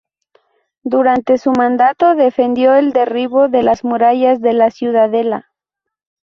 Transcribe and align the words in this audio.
Durante 0.81 1.37
su 1.37 1.51
mandato 1.51 2.15
defendió 2.15 2.73
el 2.73 2.91
derribo 2.91 3.49
de 3.49 3.61
las 3.61 3.83
murallas 3.83 4.41
de 4.41 4.53
la 4.53 4.71
Ciudadela. 4.71 5.51